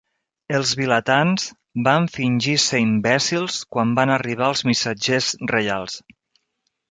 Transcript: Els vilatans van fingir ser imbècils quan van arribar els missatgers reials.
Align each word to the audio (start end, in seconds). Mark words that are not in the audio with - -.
Els 0.59 0.69
vilatans 0.77 1.43
van 1.87 2.07
fingir 2.15 2.55
ser 2.63 2.79
imbècils 2.85 3.59
quan 3.75 3.91
van 3.99 4.13
arribar 4.15 4.47
els 4.53 4.63
missatgers 4.71 5.29
reials. 5.55 5.99